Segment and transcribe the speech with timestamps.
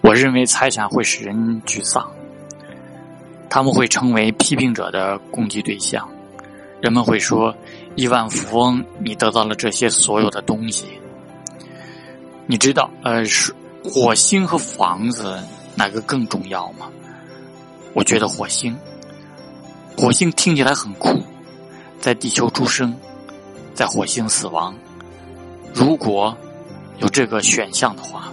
[0.00, 2.10] 我认为财产会使人沮丧。
[3.48, 6.08] 他们会成为批评者的攻击对象。
[6.80, 7.54] 人们会说
[7.96, 10.86] 亿万富翁你得到了这些所有的东西。
[12.46, 13.54] 你知道呃是
[13.84, 15.38] 火星和房子
[15.74, 16.88] 哪个更重要吗？
[17.92, 18.76] 我觉得火星。
[19.96, 21.20] 火星听起来很酷。
[21.98, 22.96] 在地球出生
[23.74, 24.74] 在火星死亡。
[25.74, 26.34] 如果
[26.98, 28.29] 有这个选项的话